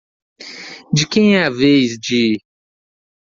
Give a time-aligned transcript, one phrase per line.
[0.91, 2.39] De quem é a vez de?